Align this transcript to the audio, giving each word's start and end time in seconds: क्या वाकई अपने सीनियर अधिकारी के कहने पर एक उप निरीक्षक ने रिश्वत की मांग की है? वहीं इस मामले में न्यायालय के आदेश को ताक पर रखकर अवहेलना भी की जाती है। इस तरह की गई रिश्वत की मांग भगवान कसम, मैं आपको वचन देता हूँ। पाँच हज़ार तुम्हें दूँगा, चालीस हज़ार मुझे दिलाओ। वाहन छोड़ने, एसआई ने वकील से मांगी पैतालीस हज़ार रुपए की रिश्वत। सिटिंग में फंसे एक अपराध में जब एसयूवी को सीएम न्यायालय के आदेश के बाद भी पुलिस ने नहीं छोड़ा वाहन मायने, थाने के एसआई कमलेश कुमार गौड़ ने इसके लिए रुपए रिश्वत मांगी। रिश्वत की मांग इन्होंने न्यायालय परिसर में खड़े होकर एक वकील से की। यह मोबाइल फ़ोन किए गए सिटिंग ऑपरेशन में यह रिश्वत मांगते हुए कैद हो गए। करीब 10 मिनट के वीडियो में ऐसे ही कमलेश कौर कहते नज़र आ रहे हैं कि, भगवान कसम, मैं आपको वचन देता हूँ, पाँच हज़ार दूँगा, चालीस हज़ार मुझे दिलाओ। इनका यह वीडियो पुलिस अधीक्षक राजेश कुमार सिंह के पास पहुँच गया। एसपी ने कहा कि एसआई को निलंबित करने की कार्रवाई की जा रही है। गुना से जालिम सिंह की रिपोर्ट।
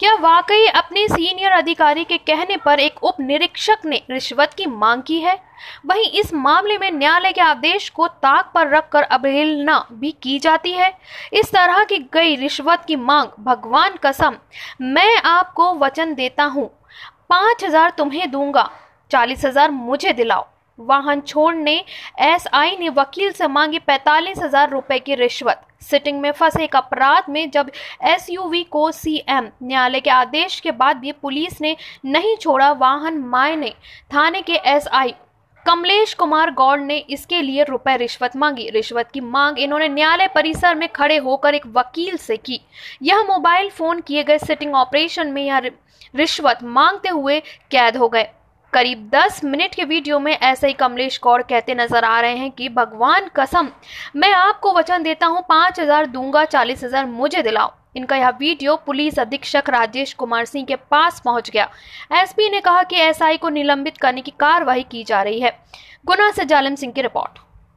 क्या 0.00 0.14
वाकई 0.14 0.66
अपने 0.68 1.06
सीनियर 1.08 1.52
अधिकारी 1.52 2.04
के 2.04 2.16
कहने 2.18 2.56
पर 2.56 2.80
एक 2.80 3.02
उप 3.04 3.20
निरीक्षक 3.20 3.84
ने 3.84 4.00
रिश्वत 4.10 4.54
की 4.54 4.66
मांग 4.66 5.02
की 5.02 5.18
है? 5.20 5.34
वहीं 5.86 6.10
इस 6.20 6.32
मामले 6.34 6.76
में 6.78 6.90
न्यायालय 6.90 7.32
के 7.32 7.40
आदेश 7.40 7.88
को 7.90 8.08
ताक 8.08 8.50
पर 8.54 8.68
रखकर 8.68 9.02
अवहेलना 9.02 9.78
भी 9.92 10.10
की 10.22 10.38
जाती 10.38 10.72
है। 10.72 10.92
इस 11.32 11.52
तरह 11.52 11.82
की 11.84 11.98
गई 12.12 12.36
रिश्वत 12.36 12.84
की 12.88 12.96
मांग 12.96 13.28
भगवान 13.40 13.96
कसम, 14.04 14.36
मैं 14.82 15.16
आपको 15.16 15.72
वचन 15.74 16.14
देता 16.14 16.44
हूँ। 16.44 16.68
पाँच 17.30 17.64
हज़ार 17.64 17.90
तुम्हें 17.90 18.30
दूँगा, 18.30 18.68
चालीस 19.10 19.44
हज़ार 19.44 19.70
मुझे 19.70 20.12
दिलाओ। 20.12 20.46
वाहन 20.78 21.20
छोड़ने, 21.20 21.74
एसआई 22.20 22.76
ने 22.76 22.88
वकील 22.90 23.32
से 23.32 23.46
मांगी 23.48 23.78
पैतालीस 23.80 24.38
हज़ार 24.38 24.70
रुपए 24.70 24.98
की 24.98 25.14
रिश्वत। 25.14 25.62
सिटिंग 25.82 26.20
में 26.20 26.30
फंसे 26.32 26.64
एक 26.64 26.76
अपराध 26.76 27.30
में 27.30 27.50
जब 27.50 27.70
एसयूवी 28.04 28.62
को 28.64 28.90
सीएम 28.92 29.48
न्यायालय 29.62 30.00
के 30.00 30.10
आदेश 30.10 30.58
के 30.60 30.70
बाद 30.72 30.96
भी 30.96 31.12
पुलिस 31.12 31.60
ने 31.60 31.76
नहीं 32.06 32.36
छोड़ा 32.36 32.70
वाहन 32.72 33.18
मायने, 33.20 33.70
थाने 34.14 34.42
के 34.42 34.60
एसआई 34.66 35.14
कमलेश 35.66 36.12
कुमार 36.14 36.50
गौड़ 36.54 36.78
ने 36.80 36.96
इसके 37.10 37.40
लिए 37.42 37.64
रुपए 37.64 37.96
रिश्वत 37.96 38.36
मांगी। 38.36 38.68
रिश्वत 38.70 39.10
की 39.12 39.20
मांग 39.20 39.58
इन्होंने 39.58 39.88
न्यायालय 39.88 40.28
परिसर 40.34 40.74
में 40.74 40.88
खड़े 40.88 41.16
होकर 41.18 41.54
एक 41.54 41.66
वकील 41.76 42.16
से 42.16 42.36
की। 42.36 42.60
यह 43.02 43.22
मोबाइल 43.24 43.70
फ़ोन 43.70 44.00
किए 44.00 44.24
गए 44.24 44.38
सिटिंग 44.38 44.74
ऑपरेशन 44.74 45.28
में 45.28 45.42
यह 45.44 45.58
रिश्वत 46.14 46.58
मांगते 46.62 47.08
हुए 47.08 47.40
कैद 47.70 47.96
हो 47.96 48.08
गए। 48.08 48.28
करीब 48.72 49.08
10 49.10 49.42
मिनट 49.44 49.74
के 49.74 49.84
वीडियो 49.84 50.18
में 50.18 50.32
ऐसे 50.32 50.66
ही 50.66 50.72
कमलेश 50.72 51.16
कौर 51.18 51.42
कहते 51.42 51.74
नज़र 51.74 52.04
आ 52.04 52.20
रहे 52.20 52.36
हैं 52.36 52.50
कि, 52.50 52.68
भगवान 52.68 53.30
कसम, 53.36 53.68
मैं 54.16 54.32
आपको 54.32 54.72
वचन 54.72 55.02
देता 55.02 55.26
हूँ, 55.26 55.42
पाँच 55.48 55.80
हज़ार 55.80 56.06
दूँगा, 56.06 56.44
चालीस 56.44 56.84
हज़ार 56.84 57.06
मुझे 57.06 57.42
दिलाओ। 57.42 57.72
इनका 57.96 58.16
यह 58.16 58.28
वीडियो 58.30 58.76
पुलिस 58.76 59.18
अधीक्षक 59.18 59.70
राजेश 59.70 60.12
कुमार 60.14 60.44
सिंह 60.44 60.66
के 60.66 60.76
पास 60.90 61.22
पहुँच 61.24 61.50
गया। 61.50 61.68
एसपी 62.12 62.50
ने 62.50 62.60
कहा 62.60 62.82
कि 62.82 63.00
एसआई 63.00 63.36
को 63.36 63.48
निलंबित 63.48 63.96
करने 63.96 64.22
की 64.22 64.32
कार्रवाई 64.40 64.82
की 64.82 65.04
जा 65.04 65.22
रही 65.22 65.40
है। 65.40 65.58
गुना 66.06 66.30
से 66.30 66.44
जालिम 66.44 66.74
सिंह 66.74 66.92
की 66.92 67.02
रिपोर्ट। 67.02 67.45